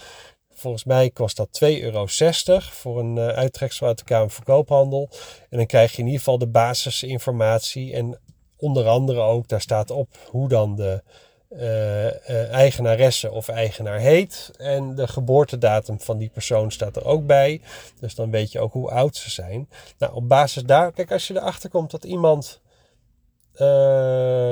Volgens 0.54 0.84
mij 0.84 1.10
kost 1.10 1.38
dat 1.38 1.62
2,60 1.64 1.68
euro 1.82 2.06
voor 2.60 3.00
een 3.00 3.16
uh, 3.16 3.28
uittreksel 3.28 3.88
uit 3.88 3.98
de 3.98 4.04
Kamer 4.04 4.30
van 4.30 4.44
Koophandel. 4.44 5.10
En 5.50 5.58
dan 5.58 5.66
krijg 5.66 5.92
je 5.92 5.98
in 5.98 6.06
ieder 6.06 6.20
geval 6.20 6.38
de 6.38 6.48
basisinformatie. 6.48 7.94
En 7.94 8.20
onder 8.62 8.88
andere 8.88 9.20
ook, 9.20 9.48
daar 9.48 9.62
staat 9.62 9.92
op 9.92 10.18
hoe 10.30 10.48
dan 10.50 10.76
de 10.76 11.04
uh, 11.50 12.52
eigenaresse 12.52 13.32
of 13.32 13.48
eigenaar 13.48 14.00
heet. 14.00 14.52
En 14.58 14.96
de 14.96 15.08
geboortedatum 15.08 16.00
van 16.00 16.18
die 16.18 16.30
persoon 16.30 16.72
staat 16.72 16.96
er 16.96 17.06
ook 17.06 17.26
bij. 17.26 17.62
Dus 18.00 18.16
dan 18.16 18.32
weet 18.32 18.52
je 18.52 18.60
ook 18.60 18.74
hoe 18.74 18.90
oud 18.90 19.16
ze 19.16 19.30
zijn. 19.30 19.70
Nou, 19.98 20.14
op 20.14 20.28
basis 20.28 20.64
daar, 20.64 20.92
kijk, 20.92 21.12
als 21.12 21.28
je 21.28 21.36
erachter 21.36 21.70
komt 21.70 21.92
dat 21.92 22.04
iemand 22.04 22.62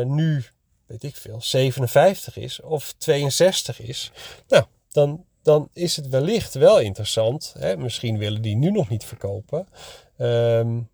nu, 0.06 0.44
weet 0.86 1.04
ik 1.04 1.16
veel, 1.16 1.42
57 1.42 2.38
is 2.38 2.62
of 2.62 2.94
62 2.98 3.82
is. 3.82 4.12
Nou, 4.48 4.64
dan 4.92 5.26
dan 5.50 5.70
is 5.74 5.96
het 5.96 6.08
wellicht 6.10 6.54
wel 6.54 6.80
interessant. 6.80 7.54
Hè? 7.60 7.78
Misschien 7.78 8.18
willen 8.18 8.42
die 8.42 8.56
nu 8.56 8.72
nog 8.72 8.90
niet 8.90 9.04
verkopen. 9.04 9.68
Um, 10.18 10.90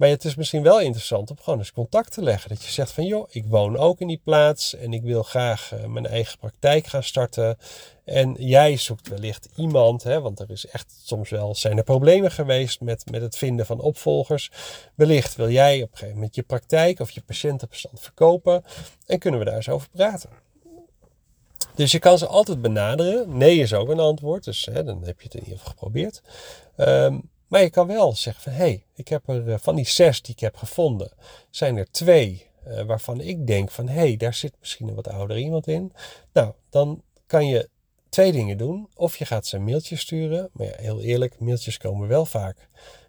maar 0.00 0.08
het 0.08 0.24
is 0.24 0.34
misschien 0.34 0.62
wel 0.62 0.80
interessant 0.80 1.30
om 1.30 1.36
gewoon 1.40 1.58
eens 1.58 1.72
contact 1.72 2.12
te 2.12 2.22
leggen. 2.22 2.48
Dat 2.48 2.64
je 2.64 2.70
zegt 2.70 2.92
van 2.92 3.04
joh, 3.04 3.28
ik 3.30 3.44
woon 3.46 3.76
ook 3.76 4.00
in 4.00 4.06
die 4.06 4.20
plaats 4.24 4.74
en 4.74 4.92
ik 4.92 5.02
wil 5.02 5.22
graag 5.22 5.72
uh, 5.72 5.84
mijn 5.84 6.06
eigen 6.06 6.38
praktijk 6.38 6.86
gaan 6.86 7.02
starten. 7.02 7.58
En 8.04 8.36
jij 8.38 8.76
zoekt 8.76 9.08
wellicht 9.08 9.48
iemand, 9.56 10.02
hè, 10.02 10.20
want 10.20 10.40
er 10.40 10.50
is 10.50 10.66
echt 10.66 11.00
soms 11.04 11.30
wel 11.30 11.54
zijn 11.54 11.76
er 11.76 11.84
problemen 11.84 12.30
geweest 12.30 12.80
met, 12.80 13.10
met 13.10 13.20
het 13.20 13.36
vinden 13.36 13.66
van 13.66 13.80
opvolgers. 13.80 14.50
Wellicht 14.94 15.36
wil 15.36 15.50
jij 15.50 15.82
op 15.82 15.90
een 15.90 15.96
gegeven 15.96 16.14
moment 16.14 16.34
je 16.34 16.42
praktijk 16.42 17.00
of 17.00 17.10
je 17.10 17.22
patiëntenbestand 17.22 18.00
verkopen 18.00 18.64
en 19.06 19.18
kunnen 19.18 19.40
we 19.40 19.46
daar 19.46 19.56
eens 19.56 19.68
over 19.68 19.88
praten. 19.90 20.30
Dus 21.74 21.92
je 21.92 21.98
kan 21.98 22.18
ze 22.18 22.26
altijd 22.26 22.60
benaderen. 22.60 23.36
Nee 23.36 23.58
is 23.58 23.74
ook 23.74 23.88
een 23.88 24.00
antwoord, 24.00 24.44
dus 24.44 24.68
hè, 24.72 24.84
dan 24.84 25.04
heb 25.04 25.20
je 25.20 25.24
het 25.24 25.34
in 25.34 25.42
ieder 25.42 25.58
geval 25.58 25.72
geprobeerd. 25.72 26.22
Um, 26.76 27.30
maar 27.50 27.62
je 27.62 27.70
kan 27.70 27.86
wel 27.86 28.14
zeggen 28.14 28.42
van 28.42 28.52
hé, 28.52 28.58
hey, 28.58 28.84
ik 28.94 29.08
heb 29.08 29.28
er 29.28 29.52
eh, 29.52 29.58
van 29.58 29.74
die 29.76 29.88
zes 29.88 30.22
die 30.22 30.34
ik 30.34 30.40
heb 30.40 30.56
gevonden, 30.56 31.12
zijn 31.50 31.76
er 31.76 31.90
twee 31.90 32.46
uh, 32.68 32.82
waarvan 32.82 33.20
ik 33.20 33.46
denk 33.46 33.70
van 33.70 33.88
hé, 33.88 33.94
hey, 33.94 34.16
daar 34.16 34.34
zit 34.34 34.52
misschien 34.60 34.88
een 34.88 34.94
wat 34.94 35.08
ouder 35.08 35.38
iemand 35.38 35.66
in. 35.66 35.92
Nou, 36.32 36.52
dan 36.70 37.02
kan 37.26 37.46
je 37.46 37.68
twee 38.08 38.32
dingen 38.32 38.58
doen. 38.58 38.88
Of 38.94 39.16
je 39.16 39.24
gaat 39.24 39.46
ze 39.46 39.56
een 39.56 39.64
mailtje 39.64 39.96
sturen. 39.96 40.50
Maar 40.52 40.66
ja, 40.66 40.72
heel 40.76 41.00
eerlijk, 41.00 41.38
mailtjes 41.38 41.76
komen 41.76 42.08
wel 42.08 42.26
vaak 42.26 42.68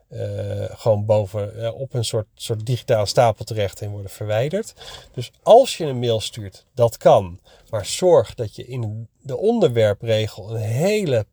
uh, 0.09 0.65
gewoon 0.69 1.05
boven 1.05 1.73
op 1.75 1.93
een 1.93 2.05
soort, 2.05 2.27
soort 2.35 2.65
digitaal 2.65 3.05
stapel 3.05 3.45
terecht 3.45 3.81
en 3.81 3.89
worden 3.89 4.11
verwijderd. 4.11 4.73
Dus 5.13 5.31
als 5.43 5.77
je 5.77 5.85
een 5.85 5.99
mail 5.99 6.19
stuurt, 6.19 6.65
dat 6.73 6.97
kan. 6.97 7.39
Maar 7.69 7.85
zorg 7.85 8.35
dat 8.35 8.55
je 8.55 8.65
in 8.65 9.07
de 9.21 9.37
onderwerpregel 9.37 10.55
een 10.55 10.61
hele 10.61 11.25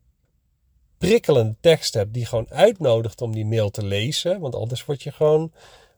prikkelende 0.99 1.55
tekst 1.61 1.95
hebt 1.95 2.14
die 2.14 2.26
gewoon 2.26 2.50
uitnodigt 2.50 3.23
om 3.23 3.33
die 3.33 3.47
mail 3.47 3.71
te 3.71 3.85
lezen. 3.85 4.40
Want 4.40 4.55
anders 4.55 4.85
word 4.85 5.02
je 5.02 5.12
gewoon, 5.12 5.52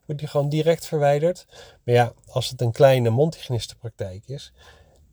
word 0.05 0.19
je 0.19 0.27
gewoon 0.27 0.49
direct 0.49 0.85
verwijderd. 0.85 1.45
Maar 1.83 1.95
ja, 1.95 2.13
als 2.27 2.49
het 2.49 2.61
een 2.61 2.71
kleine 2.71 3.09
mondhygiënistenpraktijk 3.09 4.23
is, 4.27 4.53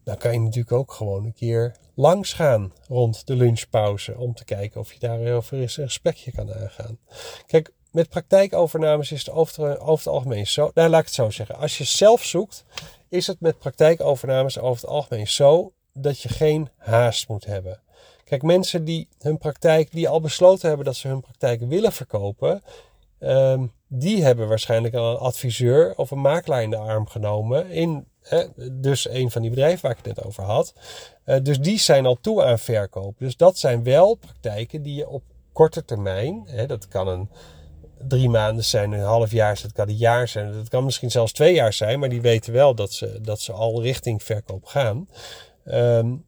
dan 0.04 0.16
kan 0.16 0.32
je 0.32 0.40
natuurlijk 0.40 0.72
ook 0.72 0.92
gewoon 0.92 1.24
een 1.24 1.34
keer 1.34 1.76
langs 1.94 2.32
gaan 2.32 2.72
rond 2.86 3.26
de 3.26 3.34
lunchpauze. 3.34 4.18
Om 4.18 4.34
te 4.34 4.44
kijken 4.44 4.80
of 4.80 4.92
je 4.92 4.98
daarover 4.98 5.58
eens 5.60 5.76
een 5.76 5.84
gesprekje 5.84 6.32
kan 6.32 6.54
aangaan. 6.54 6.98
Kijk, 7.46 7.72
met 7.92 8.08
praktijkovernames 8.08 9.12
is 9.12 9.26
het 9.26 9.34
over, 9.34 9.70
het 9.70 10.06
algemeen 10.06 10.46
zo. 10.46 10.70
Nou, 10.74 10.88
laat 10.88 11.00
ik 11.00 11.06
het 11.06 11.14
zo 11.14 11.30
zeggen. 11.30 11.56
Als 11.56 11.78
je 11.78 11.84
zelf 11.84 12.24
zoekt, 12.24 12.64
is 13.08 13.26
het 13.26 13.40
met 13.40 13.58
praktijkovernames 13.58 14.58
over 14.58 14.80
het 14.80 14.90
algemeen 14.90 15.28
zo 15.28 15.72
dat 15.92 16.20
je 16.20 16.28
geen 16.28 16.68
haast 16.76 17.28
moet 17.28 17.44
hebben. 17.44 17.80
Kijk, 18.28 18.42
mensen 18.42 18.84
die 18.84 19.08
hun 19.18 19.38
praktijk, 19.38 19.90
die 19.90 20.08
al 20.08 20.20
besloten 20.20 20.68
hebben 20.68 20.86
dat 20.86 20.96
ze 20.96 21.08
hun 21.08 21.20
praktijk 21.20 21.60
willen 21.60 21.92
verkopen, 21.92 22.62
ehm, 23.18 23.66
die 23.86 24.22
hebben 24.22 24.48
waarschijnlijk 24.48 24.94
al 24.94 25.10
een 25.10 25.18
adviseur 25.18 25.96
of 25.96 26.10
een 26.10 26.20
makelaar 26.20 26.62
in 26.62 26.70
de 26.70 26.76
arm 26.76 27.06
genomen. 27.06 27.70
In 27.70 28.06
dus 28.72 29.08
een 29.08 29.30
van 29.30 29.42
die 29.42 29.50
bedrijven 29.50 29.82
waar 29.82 29.90
ik 29.90 30.04
het 30.04 30.16
net 30.16 30.24
over 30.24 30.42
had. 30.42 30.74
Uh, 31.26 31.36
dus 31.42 31.60
die 31.60 31.78
zijn 31.78 32.06
al 32.06 32.18
toe 32.20 32.44
aan 32.44 32.58
verkoop. 32.58 33.18
Dus 33.18 33.36
dat 33.36 33.58
zijn 33.58 33.82
wel 33.82 34.14
praktijken 34.14 34.82
die 34.82 34.94
je 34.94 35.08
op 35.08 35.22
korte 35.52 35.84
termijn, 35.84 36.42
hè, 36.46 36.66
dat 36.66 36.88
kan 36.88 37.08
een 37.08 37.28
drie 38.08 38.28
maanden 38.28 38.64
zijn, 38.64 38.92
een 38.92 39.00
half 39.00 39.30
jaar 39.30 39.58
dat 39.62 39.72
kan 39.72 39.88
een 39.88 39.96
jaar 39.96 40.28
zijn, 40.28 40.52
dat 40.52 40.68
kan 40.68 40.84
misschien 40.84 41.10
zelfs 41.10 41.32
twee 41.32 41.54
jaar 41.54 41.72
zijn, 41.72 41.98
maar 41.98 42.08
die 42.08 42.20
weten 42.20 42.52
wel 42.52 42.74
dat 42.74 42.92
ze, 42.92 43.18
dat 43.20 43.40
ze 43.40 43.52
al 43.52 43.82
richting 43.82 44.22
verkoop 44.22 44.64
gaan. 44.64 45.08
Um, 45.64 46.24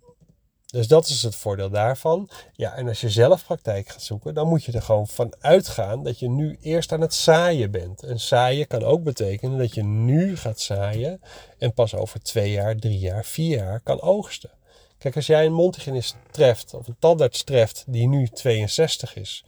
dus 0.71 0.89
dat 0.89 1.09
is 1.09 1.23
het 1.23 1.37
voordeel 1.37 1.71
daarvan. 1.71 2.31
Ja, 2.53 2.75
en 2.75 2.89
als 2.89 3.01
je 3.01 3.11
zelf 3.11 3.45
praktijk 3.45 3.89
gaat 3.89 4.03
zoeken, 4.03 4.35
dan 4.35 4.49
moet 4.49 4.65
je 4.65 4.73
er 4.73 4.83
gewoon 4.83 5.09
van 5.09 5.35
uitgaan 5.41 6.03
dat 6.03 6.19
je 6.19 6.29
nu 6.29 6.59
eerst 6.61 6.93
aan 6.93 7.01
het 7.01 7.15
zaaien 7.15 7.71
bent. 7.71 8.03
En 8.03 8.21
zaaien 8.21 8.67
kan 8.67 8.83
ook 8.83 9.03
betekenen 9.03 9.59
dat 9.59 9.75
je 9.75 9.83
nu 9.83 10.37
gaat 10.37 10.61
zaaien 10.61 11.21
en 11.59 11.75
pas 11.75 11.95
over 11.95 12.23
twee 12.23 12.51
jaar, 12.51 12.77
drie 12.77 12.99
jaar, 12.99 13.25
vier 13.25 13.57
jaar 13.57 13.81
kan 13.81 14.01
oogsten. 14.01 14.51
Kijk, 14.99 15.17
als 15.17 15.27
jij 15.27 15.47
een 15.47 15.53
mondhygiënist 15.53 16.17
treft, 16.31 16.75
of 16.75 16.87
een 16.87 16.97
tandarts 16.99 17.43
treft, 17.45 17.85
die 17.87 18.09
nu 18.09 18.29
62 18.29 19.17
is, 19.17 19.45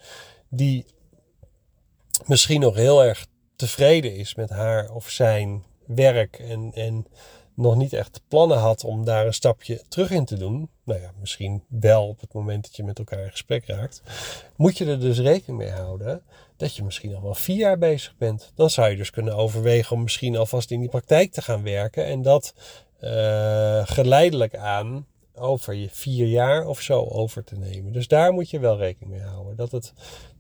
die 0.48 0.86
misschien 2.26 2.60
nog 2.60 2.74
heel 2.74 3.04
erg 3.04 3.26
tevreden 3.56 4.14
is 4.14 4.34
met 4.34 4.50
haar 4.50 4.90
of 4.90 5.10
zijn 5.10 5.64
werk 5.86 6.38
en, 6.38 6.72
en 6.74 7.06
nog 7.54 7.76
niet 7.76 7.92
echt 7.92 8.20
plannen 8.28 8.58
had 8.58 8.84
om 8.84 9.04
daar 9.04 9.26
een 9.26 9.34
stapje 9.34 9.82
terug 9.88 10.10
in 10.10 10.24
te 10.24 10.36
doen, 10.36 10.68
nou 10.84 11.00
ja, 11.00 11.10
misschien 11.20 11.62
wel 11.68 12.08
op 12.08 12.20
het 12.20 12.32
moment 12.32 12.62
dat 12.62 12.76
je 12.76 12.84
met 12.84 12.98
elkaar 12.98 13.24
in 13.24 13.30
gesprek 13.30 13.66
raakt, 13.66 14.02
moet 14.56 14.78
je 14.78 14.86
er 14.86 15.00
dus 15.00 15.18
rekening 15.18 15.58
mee 15.58 15.70
houden 15.70 16.22
dat 16.56 16.76
je 16.76 16.82
misschien 16.82 17.14
al 17.14 17.22
wel 17.22 17.34
vier 17.34 17.56
jaar 17.56 17.78
bezig 17.78 18.14
bent. 18.16 18.52
Dan 18.54 18.70
zou 18.70 18.90
je 18.90 18.96
dus 18.96 19.10
kunnen 19.10 19.36
overwegen 19.36 19.96
om 19.96 20.02
misschien 20.02 20.36
alvast 20.36 20.70
in 20.70 20.80
die 20.80 20.88
praktijk 20.88 21.32
te 21.32 21.42
gaan 21.42 21.62
werken 21.62 22.04
en 22.04 22.22
dat 22.22 22.54
uh, 23.00 23.82
geleidelijk 23.86 24.56
aan 24.56 25.06
over 25.34 25.74
je 25.74 25.88
vier 25.90 26.26
jaar 26.26 26.66
of 26.66 26.80
zo 26.80 27.04
over 27.04 27.44
te 27.44 27.56
nemen. 27.56 27.92
Dus 27.92 28.08
daar 28.08 28.32
moet 28.32 28.50
je 28.50 28.58
wel 28.58 28.76
rekening 28.76 29.12
mee 29.12 29.22
houden. 29.22 29.56
Dat 29.56 29.70
het, 29.70 29.92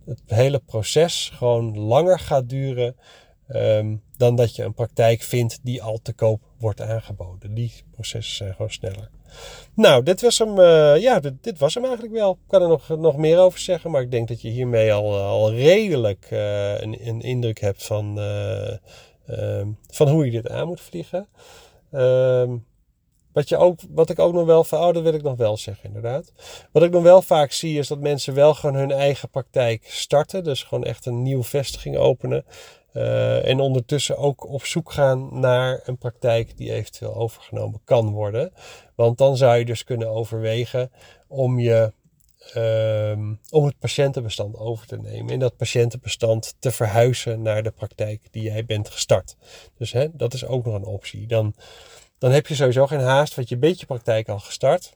het 0.04 0.20
hele 0.26 0.58
proces 0.58 1.30
gewoon 1.34 1.78
langer 1.78 2.18
gaat 2.18 2.48
duren 2.48 2.96
um, 3.54 4.02
dan 4.16 4.36
dat 4.36 4.56
je 4.56 4.62
een 4.62 4.74
praktijk 4.74 5.22
vindt 5.22 5.58
die 5.62 5.82
al 5.82 5.98
te 6.02 6.12
koop 6.12 6.40
wordt 6.58 6.80
aangeboden. 6.80 7.54
Die 7.54 7.72
processen 7.90 8.36
zijn 8.36 8.54
gewoon 8.54 8.70
sneller. 8.70 9.10
Nou, 9.74 10.02
dit 10.02 10.20
was 10.20 10.38
hem, 10.38 10.58
uh, 10.58 10.96
ja, 11.00 11.20
dit, 11.20 11.32
dit, 11.40 11.58
was 11.58 11.74
hem 11.74 11.84
eigenlijk 11.84 12.14
wel. 12.14 12.32
Ik 12.32 12.48
kan 12.48 12.62
er 12.62 12.68
nog, 12.68 12.88
nog 12.88 13.16
meer 13.16 13.38
over 13.38 13.58
zeggen, 13.58 13.90
maar 13.90 14.02
ik 14.02 14.10
denk 14.10 14.28
dat 14.28 14.42
je 14.42 14.48
hiermee 14.48 14.92
al, 14.92 15.18
al 15.18 15.52
redelijk 15.52 16.28
uh, 16.32 16.80
een, 16.80 17.08
een, 17.08 17.20
indruk 17.20 17.60
hebt 17.60 17.84
van, 17.84 18.18
uh, 18.18 19.66
van 19.88 20.08
hoe 20.08 20.24
je 20.24 20.30
dit 20.30 20.48
aan 20.48 20.66
moet 20.66 20.80
vliegen. 20.80 21.28
Um, 21.92 22.64
wat, 23.32 23.48
je 23.48 23.56
ook, 23.56 23.80
wat 23.90 24.10
ik 24.10 24.18
ook 24.18 24.32
nog 24.32 24.46
wel 24.46 24.66
oh, 24.70 24.92
dat 24.92 25.02
wil 25.02 25.14
ik 25.14 25.22
nog 25.22 25.36
wel 25.36 25.56
zeggen, 25.56 25.84
inderdaad. 25.84 26.32
Wat 26.72 26.82
ik 26.82 26.90
nog 26.90 27.02
wel 27.02 27.22
vaak 27.22 27.52
zie, 27.52 27.78
is 27.78 27.88
dat 27.88 27.98
mensen 27.98 28.34
wel 28.34 28.54
gewoon 28.54 28.76
hun 28.76 28.90
eigen 28.90 29.28
praktijk 29.28 29.84
starten. 29.86 30.44
Dus 30.44 30.62
gewoon 30.62 30.84
echt 30.84 31.06
een 31.06 31.22
nieuwe 31.22 31.44
vestiging 31.44 31.96
openen. 31.96 32.44
Uh, 32.94 33.48
en 33.48 33.60
ondertussen 33.60 34.16
ook 34.16 34.48
op 34.48 34.64
zoek 34.64 34.92
gaan 34.92 35.40
naar 35.40 35.80
een 35.84 35.98
praktijk 35.98 36.56
die 36.56 36.72
eventueel 36.72 37.14
overgenomen 37.14 37.80
kan 37.84 38.10
worden. 38.10 38.52
Want 38.94 39.18
dan 39.18 39.36
zou 39.36 39.56
je 39.56 39.64
dus 39.64 39.84
kunnen 39.84 40.08
overwegen 40.08 40.90
om, 41.28 41.58
je, 41.58 41.92
um, 42.56 43.40
om 43.50 43.64
het 43.64 43.78
patiëntenbestand 43.78 44.56
over 44.56 44.86
te 44.86 44.96
nemen. 44.96 45.32
En 45.32 45.38
dat 45.38 45.56
patiëntenbestand 45.56 46.54
te 46.58 46.70
verhuizen 46.70 47.42
naar 47.42 47.62
de 47.62 47.70
praktijk 47.70 48.20
die 48.30 48.42
jij 48.42 48.64
bent 48.64 48.88
gestart. 48.88 49.36
Dus 49.78 49.92
hè, 49.92 50.06
dat 50.12 50.34
is 50.34 50.46
ook 50.46 50.64
nog 50.64 50.74
een 50.74 50.84
optie. 50.84 51.26
Dan, 51.26 51.54
dan 52.18 52.30
heb 52.30 52.46
je 52.46 52.54
sowieso 52.54 52.86
geen 52.86 53.00
haast, 53.00 53.34
want 53.34 53.48
je 53.48 53.56
bent 53.56 53.80
je 53.80 53.86
praktijk 53.86 54.28
al 54.28 54.38
gestart. 54.38 54.92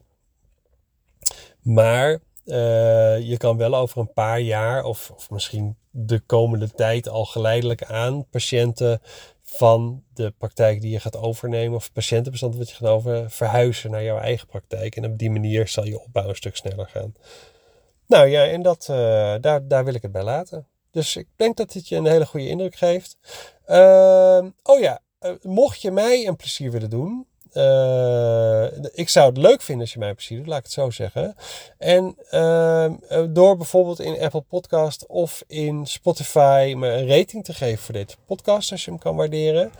Maar 1.63 2.21
Eh, 2.47 3.21
je 3.21 3.37
kan 3.37 3.57
wel 3.57 3.77
over 3.77 4.01
een 4.01 4.13
paar 4.13 4.41
jaar 4.41 4.85
of, 4.85 5.11
of 5.11 5.31
misschien 5.31 5.77
de 5.99 6.21
komende 6.21 6.71
tijd 6.71 7.09
al 7.09 7.25
geleidelijk 7.25 7.85
aan 7.85 8.27
patiënten 8.31 9.01
van 9.43 10.03
de 10.15 10.35
praktijk 10.39 10.81
die 10.81 10.91
je 10.91 11.01
gaat 11.01 11.17
overnemen 11.17 11.77
of 11.77 11.93
patiëntenbestand 11.93 12.57
wat 12.57 12.69
je 12.69 12.75
gaat 12.75 12.89
over 12.89 13.31
verhuizen 13.31 13.91
naar 13.91 14.03
jouw 14.03 14.19
eigen 14.19 14.47
praktijk. 14.47 14.97
En 14.97 15.05
op 15.05 15.19
die 15.19 15.31
manier 15.31 15.69
zal 15.69 15.85
je 15.85 16.01
opbouw 16.01 16.29
een 16.29 16.37
stuk 16.37 16.57
sneller 16.57 16.89
gaan. 16.89 17.15
Nou 18.07 18.27
ja, 18.27 18.47
en 18.47 18.63
dat, 18.63 18.87
uh, 18.91 18.97
daar, 19.41 19.69
daar 19.69 19.85
wil 19.85 19.95
ik 19.95 20.03
het 20.03 20.13
bij 20.13 20.23
laten. 20.23 20.67
Dus 20.91 21.17
ik 21.17 21.29
denk 21.37 21.57
dat 21.57 21.73
dit 21.73 21.89
je 21.89 21.97
een 21.97 22.07
hele 22.07 22.27
goede 22.27 22.49
indruk 22.49 22.75
geeft. 22.75 23.17
Uh, 23.67 24.45
oh 24.63 24.81
ja, 24.81 25.01
uh, 25.21 25.33
mocht 25.43 25.81
je 25.81 25.91
mij 25.91 26.27
een 26.27 26.37
plezier 26.37 26.71
willen 26.71 26.91
doen, 26.91 27.27
uh, 27.53 28.65
ik 28.93 29.09
zou 29.09 29.29
het 29.29 29.37
leuk 29.37 29.63
vinden 29.63 29.85
als 29.85 29.93
je 29.93 29.99
mij 29.99 30.15
plezier 30.15 30.39
doet, 30.39 30.47
laat 30.47 30.59
ik 30.59 30.65
het 30.65 30.73
zo 30.73 30.91
zeggen. 30.91 31.37
En 31.79 32.17
uh, 32.31 32.93
door 33.29 33.57
bijvoorbeeld 33.57 34.01
in 34.01 34.21
Apple 34.21 34.41
Podcast 34.41 35.07
of 35.07 35.43
in 35.47 35.87
Spotify 35.87 36.75
me 36.77 36.89
een 36.89 37.09
rating 37.09 37.45
te 37.45 37.55
geven 37.55 37.85
voor 37.85 37.95
deze 37.95 38.17
podcast, 38.27 38.71
als 38.71 38.85
je 38.85 38.91
hem 38.91 39.01
kan 39.01 39.17
waarderen. 39.17 39.73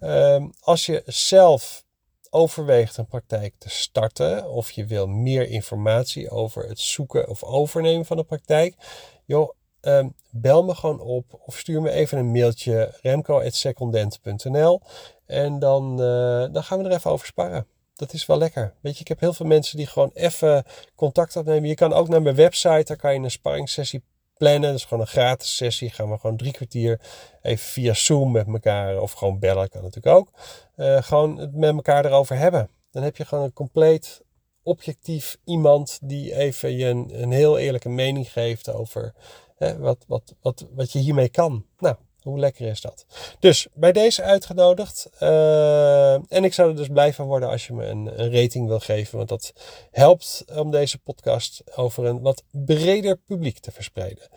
Uh, 0.00 0.44
als 0.60 0.86
je 0.86 1.02
zelf 1.06 1.84
overweegt 2.30 2.96
een 2.96 3.06
praktijk 3.06 3.54
te 3.58 3.68
starten 3.68 4.50
of 4.50 4.70
je 4.70 4.84
wil 4.84 5.06
meer 5.06 5.48
informatie 5.48 6.30
over 6.30 6.68
het 6.68 6.80
zoeken 6.80 7.28
of 7.28 7.42
overnemen 7.42 8.06
van 8.06 8.18
een 8.18 8.26
praktijk, 8.26 8.76
joh, 9.24 9.50
um, 9.86 10.14
bel 10.30 10.64
me 10.64 10.74
gewoon 10.74 11.00
op 11.00 11.40
of 11.46 11.58
stuur 11.58 11.82
me 11.82 11.90
even 11.90 12.18
een 12.18 12.30
mailtje 12.30 12.94
remco.secondent.nl 13.02 14.80
en 15.26 15.58
dan, 15.58 15.90
uh, 15.90 16.52
dan 16.52 16.62
gaan 16.62 16.78
we 16.78 16.84
er 16.84 16.94
even 16.94 17.10
over 17.10 17.26
sparren. 17.26 17.66
Dat 17.94 18.12
is 18.12 18.26
wel 18.26 18.38
lekker. 18.38 18.74
Weet 18.80 18.94
je, 18.94 19.00
ik 19.00 19.08
heb 19.08 19.20
heel 19.20 19.32
veel 19.32 19.46
mensen 19.46 19.76
die 19.76 19.86
gewoon 19.86 20.10
even 20.14 20.64
contact 20.94 21.36
opnemen. 21.36 21.68
Je 21.68 21.74
kan 21.74 21.92
ook 21.92 22.08
naar 22.08 22.22
mijn 22.22 22.34
website, 22.34 22.84
daar 22.84 22.96
kan 22.96 23.14
je 23.14 23.20
een 23.20 23.30
sparringssessie 23.30 24.02
plannen. 24.36 24.70
Dat 24.70 24.78
is 24.78 24.84
gewoon 24.84 25.02
een 25.02 25.10
gratis 25.10 25.56
sessie. 25.56 25.90
Gaan 25.90 26.10
we 26.10 26.18
gewoon 26.18 26.36
drie 26.36 26.52
kwartier 26.52 27.00
even 27.42 27.66
via 27.66 27.94
Zoom 27.94 28.32
met 28.32 28.46
elkaar, 28.46 29.00
of 29.00 29.12
gewoon 29.12 29.38
bellen, 29.38 29.68
kan 29.68 29.82
natuurlijk 29.82 30.16
ook. 30.16 30.28
Uh, 30.76 31.02
gewoon 31.02 31.38
het 31.38 31.54
met 31.54 31.74
elkaar 31.74 32.04
erover 32.04 32.36
hebben. 32.36 32.68
Dan 32.90 33.02
heb 33.02 33.16
je 33.16 33.24
gewoon 33.24 33.44
een 33.44 33.52
compleet 33.52 34.24
objectief 34.62 35.36
iemand 35.44 35.98
die 36.02 36.34
even 36.34 36.76
je 36.76 36.86
een, 36.86 37.22
een 37.22 37.30
heel 37.30 37.58
eerlijke 37.58 37.88
mening 37.88 38.32
geeft 38.32 38.70
over 38.70 39.14
wat, 39.58 40.04
wat, 40.06 40.34
wat, 40.40 40.66
wat 40.74 40.92
je 40.92 40.98
hiermee 40.98 41.28
kan. 41.28 41.64
Nou, 41.78 41.96
hoe 42.22 42.38
lekker 42.38 42.66
is 42.66 42.80
dat? 42.80 43.06
Dus 43.38 43.66
bij 43.74 43.92
deze 43.92 44.22
uitgenodigd. 44.22 45.08
Uh, 45.20 46.12
en 46.12 46.44
ik 46.44 46.54
zou 46.54 46.70
er 46.70 46.76
dus 46.76 46.88
blij 46.88 47.12
van 47.12 47.26
worden 47.26 47.48
als 47.48 47.66
je 47.66 47.72
me 47.72 47.84
een, 47.84 48.20
een, 48.20 48.32
rating 48.32 48.66
wil 48.66 48.80
geven. 48.80 49.16
Want 49.16 49.28
dat 49.28 49.52
helpt 49.90 50.44
om 50.54 50.70
deze 50.70 50.98
podcast 50.98 51.62
over 51.76 52.04
een 52.04 52.20
wat 52.20 52.42
breder 52.50 53.16
publiek 53.16 53.58
te 53.58 53.70
verspreiden. 53.70 54.28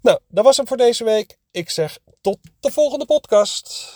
Nou, 0.00 0.18
dat 0.28 0.44
was 0.44 0.56
hem 0.56 0.66
voor 0.66 0.76
deze 0.76 1.04
week. 1.04 1.38
Ik 1.50 1.70
zeg 1.70 1.98
tot 2.20 2.38
de 2.60 2.70
volgende 2.70 3.06
podcast. 3.06 3.92